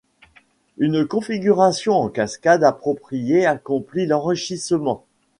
Une 0.79 1.05
configuration 1.05 1.93
en 1.93 2.09
cascade 2.09 2.63
appropriée 2.63 3.45
accomplit 3.45 4.07
l'enrichissement. 4.07 5.05